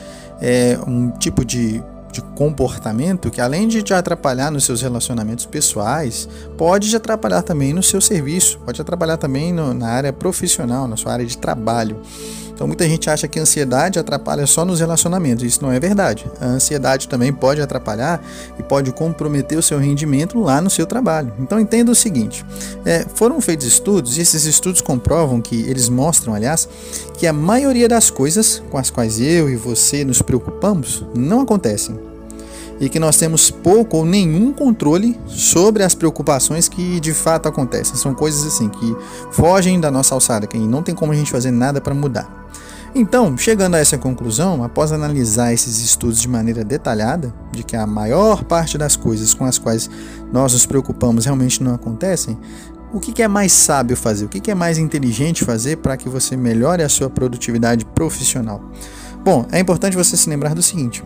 é 0.41 0.79
um 0.87 1.11
tipo 1.11 1.45
de 1.45 1.83
de 2.17 2.23
comportamento 2.35 3.31
que, 3.31 3.41
além 3.41 3.69
de 3.69 3.83
te 3.83 3.93
atrapalhar 3.93 4.51
nos 4.51 4.65
seus 4.65 4.81
relacionamentos 4.81 5.45
pessoais, 5.45 6.27
pode 6.57 6.89
te 6.89 6.97
atrapalhar 6.97 7.43
também 7.43 7.75
no 7.75 7.83
seu 7.83 8.01
serviço, 8.01 8.59
pode 8.65 8.81
atrapalhar 8.81 9.19
também 9.19 9.53
no, 9.53 9.75
na 9.75 9.89
área 9.89 10.13
profissional, 10.13 10.89
na 10.89 10.97
sua 10.97 11.13
área 11.13 11.27
de 11.27 11.37
trabalho. 11.37 11.99
Então 12.57 12.67
muita 12.67 12.89
gente 12.89 13.11
acha 13.11 13.29
que 13.29 13.39
a 13.39 13.43
ansiedade 13.43 13.99
atrapalha 13.99 14.47
só 14.47 14.65
nos 14.65 14.81
relacionamentos. 14.81 15.45
Isso 15.45 15.63
não 15.63 15.71
é 15.71 15.79
verdade. 15.79 16.25
A 16.41 16.47
ansiedade 16.47 17.07
também 17.07 17.31
pode 17.31 17.61
atrapalhar 17.61 18.25
e 18.59 18.63
pode 18.63 18.91
comprometer 18.93 19.59
o 19.59 19.63
seu 19.63 19.79
rendimento 19.79 20.41
lá 20.41 20.59
no 20.63 20.71
seu 20.71 20.87
trabalho. 20.87 21.35
Então 21.39 21.61
entenda 21.61 21.93
o 21.93 21.95
seguinte: 21.95 22.47
é, 22.87 23.05
foram 23.15 23.43
feitos 23.43 23.67
estudos 23.67 24.17
e 24.17 24.23
esses 24.23 24.47
estudos 24.47 24.81
comprovam 24.81 25.39
que 25.39 25.69
eles 25.69 25.91
mostram, 25.91 26.33
aliás, 26.33 26.67
que 27.19 27.27
a 27.27 27.33
maioria 27.33 27.87
das 27.87 28.09
coisas 28.09 28.63
com 28.71 28.79
as 28.79 28.89
quais 28.89 29.21
eu 29.21 29.51
e 29.51 29.57
você 29.57 30.03
nos 30.03 30.23
preocupamos 30.23 31.05
não 31.15 31.43
acontecem 31.43 31.95
e 32.81 32.89
que 32.89 32.99
nós 32.99 33.17
temos 33.17 33.51
pouco 33.51 33.99
ou 33.99 34.05
nenhum 34.05 34.53
controle 34.53 35.19
sobre 35.27 35.83
as 35.83 35.95
preocupações 35.95 36.69
que 36.69 37.01
de 37.01 37.13
fato 37.13 37.49
acontecem. 37.49 37.97
São 37.97 38.15
coisas 38.15 38.47
assim 38.47 38.69
que 38.69 38.97
fogem 39.31 39.81
da 39.81 39.91
nossa 39.91 40.15
alçada, 40.15 40.47
que 40.47 40.59
não 40.59 40.83
tem 40.83 40.95
como 40.95 41.13
a 41.13 41.15
gente 41.15 41.31
fazer 41.31 41.51
nada 41.51 41.81
para 41.81 41.95
mudar. 41.95 42.46
Então, 42.99 43.37
chegando 43.37 43.75
a 43.75 43.79
essa 43.79 43.99
conclusão, 43.99 44.65
após 44.65 44.91
analisar 44.91 45.53
esses 45.53 45.81
estudos 45.81 46.19
de 46.19 46.27
maneira 46.27 46.65
detalhada, 46.65 47.31
de 47.53 47.63
que 47.63 47.77
a 47.77 47.87
maior 47.87 48.43
parte 48.43 48.79
das 48.79 48.97
coisas 48.97 49.35
com 49.35 49.45
as 49.45 49.59
quais 49.59 49.91
nós 50.33 50.55
nos 50.55 50.65
preocupamos 50.65 51.27
realmente 51.27 51.63
não 51.63 51.75
acontecem, 51.75 52.39
o 52.95 52.99
que 52.99 53.23
é 53.23 53.29
mais 53.29 53.53
sábio 53.53 53.95
fazer? 53.99 54.25
O 54.25 54.29
que 54.31 54.51
é 54.51 54.55
mais 54.55 54.79
inteligente 54.79 55.45
fazer 55.45 55.77
para 55.77 55.95
que 55.99 56.09
você 56.09 56.39
melhore 56.39 56.83
a 56.83 56.89
sua 56.89 57.11
produtividade 57.11 57.85
profissional? 57.85 58.63
Bom, 59.23 59.45
é 59.53 59.61
importante 59.61 59.95
você 59.95 60.17
se 60.17 60.31
lembrar 60.31 60.55
do 60.55 60.63
seguinte: 60.63 61.05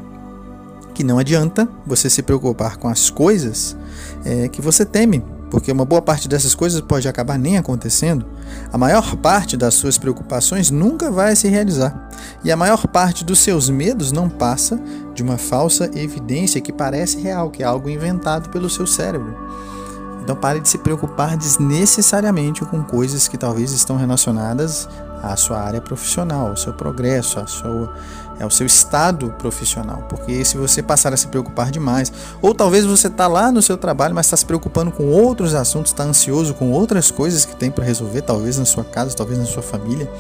que 0.95 1.03
não 1.03 1.19
adianta 1.19 1.69
você 1.85 2.09
se 2.09 2.23
preocupar 2.23 2.77
com 2.77 2.87
as 2.87 3.11
coisas 3.11 3.77
é, 4.25 4.47
que 4.47 4.63
você 4.63 4.85
teme 4.85 5.25
porque 5.51 5.73
uma 5.73 5.85
boa 5.85 6.01
parte 6.01 6.29
dessas 6.29 6.55
coisas 6.55 6.81
pode 6.81 7.09
acabar 7.09 7.39
nem 7.39 7.59
acontecendo, 7.59 8.25
a 8.73 8.79
maior 8.79 9.17
parte 9.17 9.57
das 9.57 9.75
suas 9.75 9.99
preocupações 9.99 10.71
nunca 10.71 11.11
vai 11.11 11.35
se 11.35 11.49
realizar. 11.49 12.09
E 12.45 12.53
a 12.53 12.57
maior 12.57 12.87
parte 12.87 13.25
dos 13.25 13.41
seus 13.41 13.69
medos 13.69 14.13
não 14.13 14.29
passa 14.29 14.81
de 15.15 15.23
uma 15.23 15.37
falsa 15.37 15.91
evidência 15.95 16.61
que 16.61 16.73
parece 16.73 17.21
real, 17.21 17.51
que 17.51 17.63
é 17.63 17.67
algo 17.67 17.91
inventado 17.91 18.49
pelo 18.51 18.71
seu 18.71 18.87
cérebro. 18.87 19.37
Então 20.23 20.37
pare 20.37 20.61
de 20.61 20.69
se 20.69 20.79
preocupar 20.79 21.37
desnecessariamente 21.37 22.65
com 22.65 22.83
coisas 22.85 23.27
que 23.27 23.37
talvez 23.37 23.73
estão 23.73 23.97
relacionadas 23.97 24.89
à 25.23 25.35
sua 25.37 25.61
área 25.61 25.81
profissional, 25.81 26.49
ao 26.49 26.57
seu 26.57 26.73
progresso, 26.73 27.41
à 27.41 27.47
sua 27.47 27.93
é 28.41 28.47
o 28.47 28.51
seu 28.51 28.67
estado 28.67 29.35
profissional. 29.39 30.05
Porque 30.09 30.45
se 30.45 30.57
você 30.57 30.83
passar 30.83 31.13
a 31.13 31.17
se 31.17 31.29
preocupar 31.29 31.71
demais, 31.71 32.11
ou 32.41 32.55
talvez 32.55 32.87
você 32.87 33.07
está 33.07 33.27
lá 33.27 33.53
no 33.53 33.61
seu 33.61 33.77
trabalho, 33.77 34.15
mas 34.15 34.27
está 34.27 34.37
se 34.37 34.47
preocupando 34.47 34.91
com 34.91 35.09
outros 35.09 35.55
assuntos, 35.55 35.93
está 35.93 36.05
ansioso 36.05 36.55
com 36.55 36.73
outras 36.73 37.11
coisas 37.11 37.45
que 37.45 37.55
tem 37.55 37.71
para 37.71 37.85
resolver, 37.85 38.23
talvez 38.23 38.59
na 38.59 38.65
sua 38.65 38.83
casa, 38.83 39.15
talvez 39.15 39.39
na 39.39 39.45
sua 39.45 39.63
família. 39.63 40.11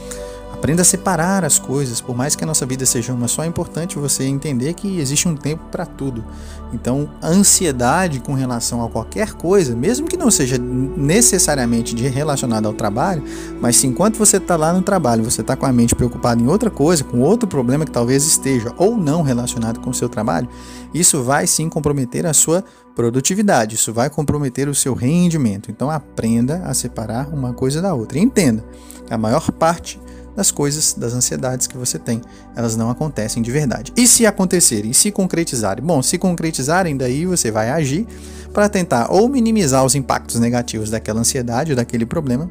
Aprenda 0.61 0.83
a 0.83 0.85
separar 0.85 1.43
as 1.43 1.59
coisas, 1.59 2.02
por 2.02 2.14
mais 2.14 2.37
que 2.37 2.45
a 2.45 2.47
nossa 2.47 2.67
vida 2.67 2.85
seja 2.85 3.14
uma 3.14 3.26
só, 3.26 3.43
é 3.43 3.47
importante 3.47 3.99
você 3.99 4.25
entender 4.25 4.75
que 4.75 5.00
existe 5.00 5.26
um 5.26 5.35
tempo 5.35 5.64
para 5.73 5.87
tudo. 5.87 6.23
Então, 6.71 7.09
a 7.23 7.29
ansiedade 7.29 8.21
com 8.21 8.35
relação 8.35 8.85
a 8.85 8.90
qualquer 8.90 9.33
coisa, 9.33 9.75
mesmo 9.75 10.07
que 10.07 10.19
não 10.19 10.31
seja 10.31 10.59
necessariamente 10.59 11.97
relacionada 11.97 12.69
ao 12.69 12.75
trabalho, 12.75 13.25
mas 13.59 13.76
se 13.76 13.87
enquanto 13.87 14.19
você 14.19 14.37
está 14.37 14.55
lá 14.55 14.71
no 14.71 14.83
trabalho, 14.83 15.25
você 15.25 15.40
está 15.40 15.57
com 15.57 15.64
a 15.64 15.73
mente 15.73 15.95
preocupada 15.95 16.43
em 16.43 16.47
outra 16.47 16.69
coisa, 16.69 17.02
com 17.05 17.21
outro 17.21 17.49
problema 17.49 17.87
que 17.87 17.90
talvez 17.90 18.26
esteja 18.26 18.71
ou 18.76 18.99
não 18.99 19.23
relacionado 19.23 19.81
com 19.81 19.88
o 19.88 19.95
seu 19.95 20.11
trabalho, 20.11 20.47
isso 20.93 21.23
vai 21.23 21.47
sim 21.47 21.71
comprometer 21.71 22.26
a 22.26 22.35
sua 22.35 22.62
produtividade, 22.95 23.76
isso 23.76 23.95
vai 23.95 24.11
comprometer 24.11 24.69
o 24.69 24.75
seu 24.75 24.93
rendimento. 24.93 25.71
Então, 25.71 25.90
aprenda 25.90 26.64
a 26.67 26.75
separar 26.75 27.33
uma 27.33 27.55
coisa 27.55 27.81
da 27.81 27.95
outra. 27.95 28.19
E 28.19 28.21
entenda, 28.21 28.62
a 29.09 29.17
maior 29.17 29.50
parte 29.52 29.99
das 30.37 30.51
coisas, 30.51 30.95
das 30.95 31.13
ansiedades 31.13 31.67
que 31.67 31.77
você 31.77 31.99
tem. 31.99 32.21
Elas 32.55 32.77
não 32.77 32.91
acontecem 32.91 33.43
de 33.43 33.51
verdade. 33.51 33.93
E 33.97 34.07
se 34.07 34.27
acontecerem, 34.27 34.93
se 34.93 35.11
concretizarem? 35.11 35.85
Bom, 35.85 36.03
se 36.03 36.19
concretizarem, 36.19 36.97
daí 36.97 37.27
você 37.27 37.51
vai 37.51 37.71
agir 37.71 38.07
para 38.53 38.69
tentar 38.69 39.11
ou 39.11 39.29
minimizar 39.29 39.85
os 39.85 39.95
impactos 39.95 40.41
negativos 40.41 40.91
daquela 40.91 41.21
ansiedade 41.21 41.75
daquele 41.75 42.05
problema, 42.05 42.51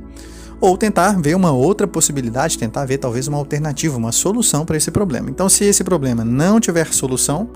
ou 0.61 0.77
tentar 0.77 1.19
ver 1.21 1.35
uma 1.35 1.51
outra 1.51 1.87
possibilidade, 1.87 2.57
tentar 2.57 2.85
ver 2.85 2.97
talvez 2.97 3.27
uma 3.27 3.37
alternativa, 3.37 3.97
uma 3.97 4.11
solução 4.11 4.65
para 4.65 4.75
esse 4.75 4.91
problema. 4.91 5.29
Então, 5.29 5.47
se 5.47 5.63
esse 5.63 5.83
problema 5.83 6.25
não 6.25 6.59
tiver 6.59 6.91
solução, 6.93 7.49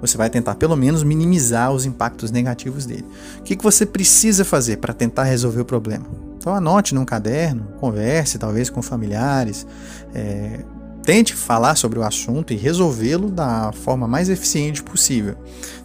você 0.00 0.16
vai 0.16 0.28
tentar 0.28 0.56
pelo 0.56 0.76
menos 0.76 1.02
minimizar 1.02 1.72
os 1.72 1.84
impactos 1.84 2.30
negativos 2.30 2.84
dele. 2.84 3.06
O 3.38 3.42
que, 3.42 3.56
que 3.56 3.64
você 3.64 3.86
precisa 3.86 4.44
fazer 4.44 4.78
para 4.78 4.92
tentar 4.92 5.24
resolver 5.24 5.60
o 5.60 5.64
problema? 5.64 6.27
Então 6.48 6.56
anote 6.56 6.94
num 6.94 7.04
caderno, 7.04 7.74
converse 7.78 8.38
talvez 8.38 8.70
com 8.70 8.80
familiares, 8.80 9.66
é, 10.14 10.64
tente 11.02 11.34
falar 11.34 11.74
sobre 11.74 11.98
o 11.98 12.02
assunto 12.02 12.54
e 12.54 12.56
resolvê-lo 12.56 13.30
da 13.30 13.70
forma 13.70 14.08
mais 14.08 14.30
eficiente 14.30 14.82
possível. 14.82 15.36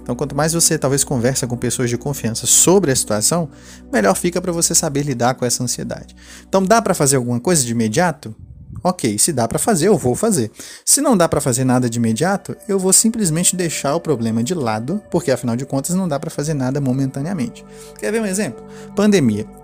Então, 0.01 0.15
quanto 0.15 0.33
mais 0.33 0.53
você 0.53 0.77
talvez 0.77 1.03
conversa 1.03 1.45
com 1.45 1.57
pessoas 1.57 1.89
de 1.89 1.97
confiança 1.97 2.47
sobre 2.47 2.93
a 2.93 2.95
situação, 2.95 3.49
melhor 3.91 4.15
fica 4.15 4.41
para 4.41 4.53
você 4.53 4.73
saber 4.73 5.03
lidar 5.03 5.33
com 5.33 5.43
essa 5.43 5.61
ansiedade. 5.61 6.15
Então, 6.47 6.63
dá 6.63 6.81
para 6.81 6.93
fazer 6.93 7.17
alguma 7.17 7.41
coisa 7.41 7.61
de 7.61 7.73
imediato? 7.73 8.33
Ok, 8.81 9.17
se 9.17 9.33
dá 9.33 9.45
para 9.49 9.59
fazer, 9.59 9.89
eu 9.89 9.97
vou 9.97 10.15
fazer. 10.15 10.49
Se 10.85 11.01
não 11.01 11.17
dá 11.17 11.27
para 11.27 11.41
fazer 11.41 11.65
nada 11.65 11.89
de 11.89 11.97
imediato, 11.97 12.55
eu 12.69 12.79
vou 12.79 12.93
simplesmente 12.93 13.53
deixar 13.53 13.95
o 13.95 13.99
problema 13.99 14.41
de 14.41 14.53
lado, 14.53 15.01
porque 15.11 15.29
afinal 15.29 15.57
de 15.57 15.65
contas 15.65 15.93
não 15.93 16.07
dá 16.07 16.17
para 16.17 16.29
fazer 16.29 16.53
nada 16.53 16.79
momentaneamente. 16.79 17.65
Quer 17.99 18.13
ver 18.13 18.21
um 18.21 18.25
exemplo? 18.25 18.65
Pandemia. 18.95 19.62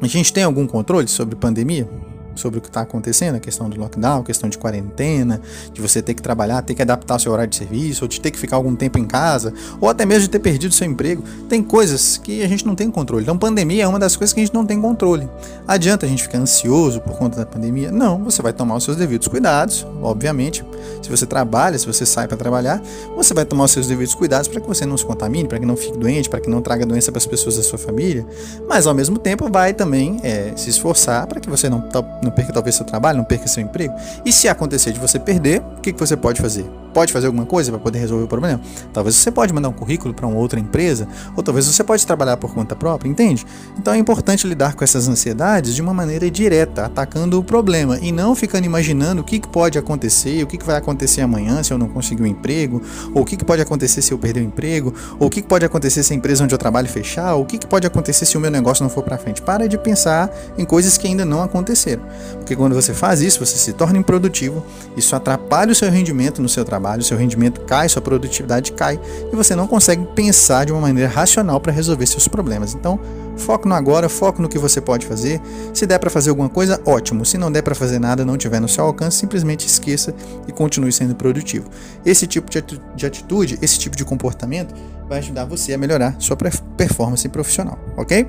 A 0.00 0.06
gente 0.06 0.32
tem 0.32 0.44
algum 0.44 0.66
controle 0.66 1.08
sobre 1.08 1.34
pandemia? 1.34 1.88
sobre 2.36 2.58
o 2.58 2.62
que 2.62 2.68
está 2.68 2.82
acontecendo, 2.82 3.36
a 3.36 3.40
questão 3.40 3.68
do 3.68 3.78
lockdown, 3.80 4.20
a 4.20 4.24
questão 4.24 4.48
de 4.48 4.58
quarentena, 4.58 5.40
de 5.72 5.80
você 5.80 6.00
ter 6.02 6.14
que 6.14 6.22
trabalhar, 6.22 6.62
ter 6.62 6.74
que 6.74 6.82
adaptar 6.82 7.18
seu 7.18 7.32
horário 7.32 7.50
de 7.50 7.56
serviço, 7.56 8.04
ou 8.04 8.08
de 8.08 8.20
ter 8.20 8.30
que 8.30 8.38
ficar 8.38 8.56
algum 8.56 8.76
tempo 8.76 8.98
em 8.98 9.04
casa, 9.04 9.52
ou 9.80 9.88
até 9.88 10.04
mesmo 10.04 10.22
de 10.22 10.30
ter 10.30 10.38
perdido 10.38 10.74
seu 10.74 10.86
emprego. 10.86 11.22
Tem 11.48 11.62
coisas 11.62 12.18
que 12.18 12.42
a 12.42 12.48
gente 12.48 12.66
não 12.66 12.74
tem 12.74 12.90
controle. 12.90 13.22
Então, 13.22 13.36
pandemia 13.36 13.84
é 13.84 13.88
uma 13.88 13.98
das 13.98 14.16
coisas 14.16 14.32
que 14.32 14.40
a 14.40 14.44
gente 14.44 14.54
não 14.54 14.66
tem 14.66 14.80
controle. 14.80 15.28
Adianta 15.66 16.06
a 16.06 16.08
gente 16.08 16.22
ficar 16.22 16.38
ansioso 16.38 17.00
por 17.00 17.16
conta 17.16 17.38
da 17.38 17.46
pandemia? 17.46 17.90
Não, 17.90 18.22
você 18.22 18.42
vai 18.42 18.52
tomar 18.52 18.76
os 18.76 18.84
seus 18.84 18.96
devidos 18.96 19.28
cuidados, 19.28 19.86
obviamente. 20.02 20.64
Se 21.02 21.10
você 21.10 21.26
trabalha, 21.26 21.78
se 21.78 21.86
você 21.86 22.04
sai 22.04 22.26
para 22.26 22.36
trabalhar, 22.36 22.82
você 23.14 23.32
vai 23.34 23.44
tomar 23.44 23.64
os 23.64 23.70
seus 23.70 23.86
devidos 23.86 24.14
cuidados 24.14 24.48
para 24.48 24.60
que 24.60 24.66
você 24.66 24.84
não 24.84 24.96
se 24.96 25.04
contamine, 25.04 25.48
para 25.48 25.58
que 25.58 25.66
não 25.66 25.76
fique 25.76 25.96
doente, 25.96 26.28
para 26.28 26.40
que 26.40 26.48
não 26.48 26.60
traga 26.60 26.84
doença 26.84 27.10
para 27.12 27.18
as 27.18 27.26
pessoas 27.26 27.56
da 27.56 27.62
sua 27.62 27.78
família, 27.78 28.26
mas 28.68 28.86
ao 28.86 28.94
mesmo 28.94 29.18
tempo 29.18 29.50
vai 29.50 29.72
também 29.72 30.20
é, 30.22 30.52
se 30.56 30.70
esforçar 30.70 31.26
para 31.26 31.40
que 31.40 31.48
você 31.48 31.68
não 31.68 31.86
não 32.22 32.30
perca 32.30 32.52
talvez 32.52 32.74
seu 32.74 32.84
trabalho, 32.84 33.18
não 33.18 33.24
perca 33.24 33.46
seu 33.46 33.62
emprego. 33.62 33.94
E 34.24 34.32
se 34.32 34.48
acontecer 34.48 34.92
de 34.92 35.00
você 35.00 35.18
perder, 35.18 35.62
o 35.78 35.80
que, 35.80 35.92
que 35.92 35.98
você 35.98 36.16
pode 36.16 36.40
fazer? 36.40 36.66
Pode 36.96 37.12
fazer 37.12 37.26
alguma 37.26 37.44
coisa 37.44 37.70
para 37.70 37.78
poder 37.78 37.98
resolver 37.98 38.24
o 38.24 38.26
problema? 38.26 38.58
Talvez 38.90 39.16
você 39.16 39.30
pode 39.30 39.52
mandar 39.52 39.68
um 39.68 39.72
currículo 39.74 40.14
para 40.14 40.26
uma 40.26 40.38
outra 40.38 40.58
empresa, 40.58 41.06
ou 41.36 41.42
talvez 41.42 41.66
você 41.66 41.84
pode 41.84 42.06
trabalhar 42.06 42.38
por 42.38 42.54
conta 42.54 42.74
própria, 42.74 43.06
entende? 43.06 43.44
Então 43.78 43.92
é 43.92 43.98
importante 43.98 44.46
lidar 44.46 44.74
com 44.74 44.82
essas 44.82 45.06
ansiedades 45.06 45.74
de 45.74 45.82
uma 45.82 45.92
maneira 45.92 46.30
direta, 46.30 46.86
atacando 46.86 47.38
o 47.38 47.44
problema 47.44 47.98
e 48.00 48.10
não 48.10 48.34
ficando 48.34 48.64
imaginando 48.64 49.20
o 49.20 49.24
que, 49.24 49.38
pode 49.40 49.78
acontecer, 49.78 50.42
o 50.42 50.46
que, 50.46 50.56
vai 50.64 50.76
acontecer 50.76 51.20
amanhã 51.20 51.62
se 51.62 51.70
eu 51.70 51.76
não 51.76 51.86
conseguir 51.86 52.22
um 52.22 52.26
emprego, 52.26 52.80
ou 53.12 53.20
o 53.20 53.24
que, 53.26 53.36
pode 53.44 53.60
acontecer 53.60 54.00
se 54.00 54.10
eu 54.10 54.18
perder 54.18 54.40
o 54.40 54.44
emprego, 54.44 54.94
ou 55.18 55.26
o 55.26 55.30
que, 55.30 55.42
pode 55.42 55.66
acontecer 55.66 56.02
se 56.02 56.14
a 56.14 56.16
empresa 56.16 56.44
onde 56.44 56.54
eu 56.54 56.58
trabalho 56.58 56.88
fechar, 56.88 57.34
ou 57.34 57.42
o 57.42 57.44
que 57.44 57.58
pode 57.66 57.86
acontecer 57.86 58.24
se 58.24 58.38
o 58.38 58.40
meu 58.40 58.50
negócio 58.50 58.82
não 58.82 58.88
for 58.88 59.02
para 59.02 59.18
frente. 59.18 59.42
Para 59.42 59.68
de 59.68 59.76
pensar 59.76 60.34
em 60.56 60.64
coisas 60.64 60.96
que 60.96 61.06
ainda 61.06 61.26
não 61.26 61.42
aconteceram. 61.42 62.02
Porque 62.38 62.56
quando 62.56 62.74
você 62.74 62.94
faz 62.94 63.20
isso, 63.20 63.44
você 63.44 63.58
se 63.58 63.74
torna 63.74 63.98
improdutivo, 63.98 64.64
isso 64.96 65.14
atrapalha 65.14 65.72
o 65.72 65.74
seu 65.74 65.90
rendimento 65.90 66.40
no 66.40 66.48
seu 66.48 66.64
trabalho, 66.64 66.85
o 66.96 67.02
seu 67.02 67.16
rendimento 67.16 67.60
cai, 67.62 67.88
sua 67.88 68.02
produtividade 68.02 68.72
cai 68.72 69.00
e 69.32 69.36
você 69.36 69.54
não 69.56 69.66
consegue 69.66 70.06
pensar 70.14 70.64
de 70.66 70.72
uma 70.72 70.80
maneira 70.80 71.10
racional 71.10 71.60
para 71.60 71.72
resolver 71.72 72.06
seus 72.06 72.28
problemas. 72.28 72.74
Então, 72.74 73.00
foco 73.36 73.68
no 73.68 73.74
agora, 73.74 74.08
foco 74.08 74.40
no 74.40 74.48
que 74.48 74.58
você 74.58 74.80
pode 74.80 75.06
fazer. 75.06 75.40
Se 75.74 75.86
der 75.86 75.98
para 75.98 76.10
fazer 76.10 76.30
alguma 76.30 76.48
coisa, 76.48 76.80
ótimo. 76.84 77.24
Se 77.24 77.36
não 77.36 77.50
der 77.50 77.62
para 77.62 77.74
fazer 77.74 77.98
nada, 77.98 78.24
não 78.24 78.36
tiver 78.36 78.60
no 78.60 78.68
seu 78.68 78.84
alcance, 78.84 79.18
simplesmente 79.18 79.66
esqueça 79.66 80.14
e 80.46 80.52
continue 80.52 80.92
sendo 80.92 81.14
produtivo. 81.14 81.68
Esse 82.04 82.26
tipo 82.26 82.50
de 82.94 83.06
atitude, 83.06 83.58
esse 83.60 83.78
tipo 83.78 83.96
de 83.96 84.04
comportamento 84.04 84.74
vai 85.08 85.18
ajudar 85.18 85.44
você 85.44 85.74
a 85.74 85.78
melhorar 85.78 86.16
sua 86.18 86.36
performance 86.36 87.28
profissional, 87.28 87.78
ok? 87.96 88.26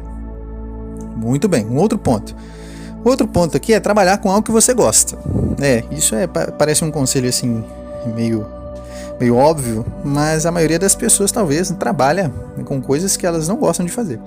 Muito 1.16 1.48
bem. 1.48 1.66
Um 1.66 1.78
outro 1.78 1.98
ponto. 1.98 2.36
Outro 3.04 3.28
ponto 3.28 3.56
aqui 3.56 3.74
é 3.74 3.80
trabalhar 3.80 4.18
com 4.18 4.30
algo 4.30 4.44
que 4.44 4.52
você 4.52 4.74
gosta. 4.74 5.18
É, 5.62 5.84
isso 5.92 6.14
é 6.14 6.28
parece 6.28 6.84
um 6.84 6.92
conselho 6.92 7.30
assim 7.30 7.64
meio 8.08 8.46
meio 9.20 9.36
óbvio, 9.36 9.86
mas 10.04 10.46
a 10.46 10.52
maioria 10.52 10.78
das 10.78 10.96
pessoas 10.96 11.32
talvez 11.32 11.72
trabalha 11.72 12.32
com 12.66 12.82
coisas 12.82 13.18
que 13.18 13.26
elas 13.26 13.48
não 13.48 13.56
gostam 13.56 13.86
de 13.86 13.92
fazer. 13.92 14.20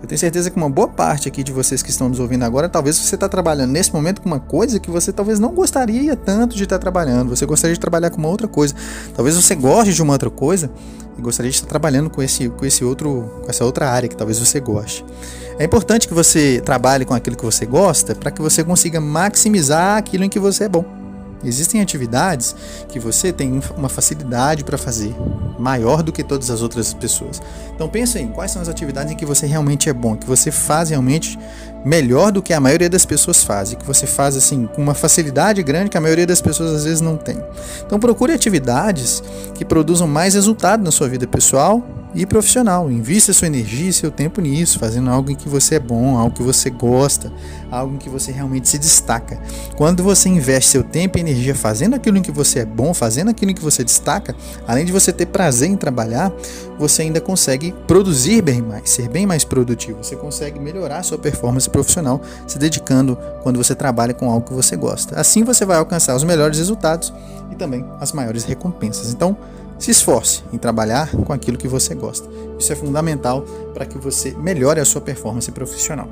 Eu 0.00 0.06
tenho 0.08 0.18
certeza 0.18 0.50
que 0.50 0.56
uma 0.56 0.70
boa 0.70 0.88
parte 0.88 1.28
aqui 1.28 1.42
de 1.42 1.52
vocês 1.52 1.82
que 1.82 1.90
estão 1.90 2.08
nos 2.08 2.20
ouvindo 2.20 2.44
agora, 2.44 2.68
talvez 2.68 2.96
você 2.96 3.14
está 3.14 3.28
trabalhando 3.28 3.72
nesse 3.72 3.92
momento 3.92 4.22
com 4.22 4.28
uma 4.28 4.40
coisa 4.40 4.78
que 4.78 4.90
você 4.90 5.12
talvez 5.12 5.38
não 5.38 5.50
gostaria 5.50 6.16
tanto 6.16 6.56
de 6.56 6.62
estar 6.62 6.78
trabalhando. 6.78 7.28
Você 7.30 7.44
gostaria 7.44 7.74
de 7.74 7.80
trabalhar 7.80 8.10
com 8.10 8.18
uma 8.18 8.28
outra 8.28 8.46
coisa. 8.46 8.74
Talvez 9.14 9.34
você 9.34 9.54
goste 9.54 9.92
de 9.92 10.02
uma 10.02 10.12
outra 10.12 10.30
coisa 10.30 10.70
e 11.18 11.20
gostaria 11.20 11.50
de 11.50 11.56
estar 11.56 11.68
trabalhando 11.68 12.08
com 12.08 12.22
esse, 12.22 12.48
com 12.48 12.64
esse 12.64 12.84
outro, 12.84 13.42
com 13.42 13.50
essa 13.50 13.64
outra 13.64 13.90
área 13.90 14.08
que 14.08 14.16
talvez 14.16 14.38
você 14.38 14.60
goste. 14.60 15.04
É 15.58 15.64
importante 15.64 16.06
que 16.06 16.14
você 16.14 16.62
trabalhe 16.64 17.04
com 17.04 17.12
aquilo 17.12 17.36
que 17.36 17.44
você 17.44 17.66
gosta 17.66 18.14
para 18.14 18.30
que 18.30 18.40
você 18.40 18.62
consiga 18.62 19.00
maximizar 19.00 19.98
aquilo 19.98 20.22
em 20.22 20.28
que 20.28 20.38
você 20.38 20.64
é 20.64 20.68
bom. 20.68 21.07
Existem 21.44 21.80
atividades 21.80 22.54
que 22.88 22.98
você 22.98 23.32
tem 23.32 23.60
uma 23.76 23.88
facilidade 23.88 24.64
para 24.64 24.76
fazer 24.76 25.14
maior 25.58 26.02
do 26.02 26.12
que 26.12 26.22
todas 26.22 26.50
as 26.50 26.62
outras 26.62 26.92
pessoas. 26.92 27.40
Então 27.74 27.88
pense 27.88 28.18
em 28.18 28.28
quais 28.28 28.50
são 28.50 28.62
as 28.62 28.68
atividades 28.68 29.12
em 29.12 29.16
que 29.16 29.26
você 29.26 29.46
realmente 29.46 29.88
é 29.88 29.92
bom, 29.92 30.16
que 30.16 30.26
você 30.26 30.50
faz 30.50 30.90
realmente 30.90 31.38
melhor 31.84 32.32
do 32.32 32.42
que 32.42 32.52
a 32.52 32.60
maioria 32.60 32.88
das 32.88 33.04
pessoas 33.04 33.42
faz, 33.42 33.74
que 33.74 33.84
você 33.84 34.06
faz 34.06 34.36
assim 34.36 34.66
com 34.66 34.82
uma 34.82 34.94
facilidade 34.94 35.62
grande 35.62 35.90
que 35.90 35.98
a 35.98 36.00
maioria 36.00 36.26
das 36.26 36.40
pessoas 36.40 36.72
às 36.72 36.84
vezes 36.84 37.00
não 37.00 37.16
tem. 37.16 37.36
Então 37.86 37.98
procure 37.98 38.32
atividades 38.32 39.22
que 39.54 39.64
produzam 39.64 40.06
mais 40.06 40.34
resultado 40.34 40.82
na 40.82 40.90
sua 40.90 41.08
vida 41.08 41.26
pessoal 41.26 41.82
e 42.14 42.26
profissional. 42.26 42.90
Invista 42.90 43.32
sua 43.32 43.46
energia 43.46 43.88
e 43.88 43.92
seu 43.92 44.10
tempo 44.10 44.40
nisso, 44.40 44.78
fazendo 44.78 45.10
algo 45.10 45.30
em 45.30 45.34
que 45.34 45.48
você 45.48 45.76
é 45.76 45.78
bom, 45.78 46.16
algo 46.16 46.34
que 46.34 46.42
você 46.42 46.70
gosta, 46.70 47.32
algo 47.70 47.94
em 47.94 47.98
que 47.98 48.08
você 48.08 48.32
realmente 48.32 48.68
se 48.68 48.78
destaca. 48.78 49.38
Quando 49.76 50.02
você 50.02 50.28
investe 50.28 50.70
seu 50.70 50.82
tempo 50.82 51.18
e 51.18 51.20
energia 51.20 51.54
fazendo 51.54 51.94
aquilo 51.94 52.18
em 52.18 52.22
que 52.22 52.32
você 52.32 52.60
é 52.60 52.64
bom, 52.64 52.92
fazendo 52.94 53.30
aquilo 53.30 53.50
em 53.50 53.54
que 53.54 53.62
você 53.62 53.84
destaca, 53.84 54.34
além 54.66 54.84
de 54.84 54.92
você 54.92 55.12
ter 55.12 55.26
prazer 55.26 55.68
em 55.68 55.76
trabalhar, 55.76 56.32
você 56.78 57.02
ainda 57.02 57.20
consegue 57.20 57.74
produzir 57.86 58.40
bem 58.42 58.62
mais, 58.62 58.90
ser 58.90 59.08
bem 59.08 59.26
mais 59.26 59.44
produtivo. 59.44 60.02
Você 60.02 60.16
consegue 60.16 60.60
melhorar 60.60 61.02
sua 61.02 61.18
performance 61.18 61.68
profissional 61.68 62.20
se 62.46 62.58
dedicando 62.58 63.18
quando 63.42 63.56
você 63.56 63.74
trabalha 63.74 64.14
com 64.14 64.30
algo 64.30 64.46
que 64.46 64.54
você 64.54 64.76
gosta. 64.76 65.18
Assim 65.18 65.42
você 65.42 65.64
vai 65.64 65.76
alcançar 65.76 66.14
os 66.14 66.24
melhores 66.24 66.58
resultados 66.58 67.12
e 67.50 67.56
também 67.56 67.84
as 68.00 68.12
maiores 68.12 68.44
recompensas. 68.44 69.12
Então, 69.12 69.36
se 69.78 69.90
esforce 69.90 70.42
em 70.52 70.58
trabalhar 70.58 71.10
com 71.10 71.32
aquilo 71.32 71.56
que 71.56 71.68
você 71.68 71.94
gosta. 71.94 72.28
Isso 72.58 72.72
é 72.72 72.76
fundamental 72.76 73.42
para 73.72 73.86
que 73.86 73.96
você 73.96 74.32
melhore 74.32 74.80
a 74.80 74.84
sua 74.84 75.00
performance 75.00 75.50
profissional. 75.52 76.08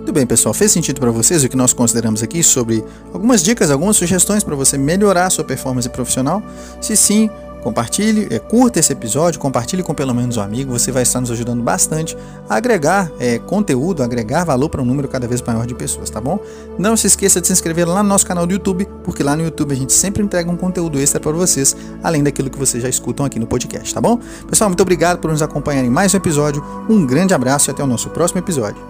Muito 0.00 0.12
bem, 0.14 0.26
pessoal. 0.26 0.54
Fez 0.54 0.72
sentido 0.72 0.98
para 0.98 1.10
vocês 1.10 1.44
o 1.44 1.48
que 1.48 1.56
nós 1.56 1.74
consideramos 1.74 2.22
aqui 2.22 2.42
sobre 2.42 2.82
algumas 3.12 3.42
dicas, 3.42 3.70
algumas 3.70 3.98
sugestões 3.98 4.42
para 4.42 4.56
você 4.56 4.78
melhorar 4.78 5.26
a 5.26 5.30
sua 5.30 5.44
performance 5.44 5.88
profissional? 5.90 6.42
Se 6.80 6.96
sim, 6.96 7.28
Compartilhe, 7.62 8.26
é, 8.30 8.38
curta 8.38 8.78
esse 8.78 8.92
episódio, 8.92 9.38
compartilhe 9.38 9.82
com 9.82 9.94
pelo 9.94 10.14
menos 10.14 10.36
um 10.36 10.40
amigo, 10.40 10.72
você 10.72 10.90
vai 10.90 11.02
estar 11.02 11.20
nos 11.20 11.30
ajudando 11.30 11.62
bastante 11.62 12.16
a 12.48 12.56
agregar 12.56 13.10
é, 13.18 13.38
conteúdo, 13.38 14.02
agregar 14.02 14.44
valor 14.44 14.68
para 14.68 14.80
um 14.80 14.84
número 14.84 15.08
cada 15.08 15.28
vez 15.28 15.42
maior 15.42 15.66
de 15.66 15.74
pessoas, 15.74 16.08
tá 16.08 16.20
bom? 16.20 16.40
Não 16.78 16.96
se 16.96 17.06
esqueça 17.06 17.40
de 17.40 17.46
se 17.46 17.52
inscrever 17.52 17.86
lá 17.86 18.02
no 18.02 18.08
nosso 18.08 18.26
canal 18.26 18.46
do 18.46 18.52
YouTube, 18.52 18.88
porque 19.04 19.22
lá 19.22 19.36
no 19.36 19.42
YouTube 19.42 19.72
a 19.72 19.76
gente 19.76 19.92
sempre 19.92 20.22
entrega 20.22 20.50
um 20.50 20.56
conteúdo 20.56 20.98
extra 20.98 21.20
para 21.20 21.32
vocês, 21.32 21.76
além 22.02 22.22
daquilo 22.22 22.48
que 22.48 22.58
vocês 22.58 22.82
já 22.82 22.88
escutam 22.88 23.26
aqui 23.26 23.38
no 23.38 23.46
podcast, 23.46 23.92
tá 23.92 24.00
bom? 24.00 24.18
Pessoal, 24.48 24.70
muito 24.70 24.80
obrigado 24.80 25.18
por 25.18 25.30
nos 25.30 25.42
acompanhar 25.42 25.84
em 25.84 25.90
mais 25.90 26.14
um 26.14 26.16
episódio, 26.16 26.64
um 26.88 27.06
grande 27.06 27.34
abraço 27.34 27.70
e 27.70 27.72
até 27.72 27.82
o 27.82 27.86
nosso 27.86 28.08
próximo 28.10 28.40
episódio. 28.40 28.89